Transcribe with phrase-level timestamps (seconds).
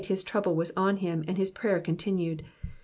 [0.01, 2.43] Di^hf his trouble was on him and his prayer continued.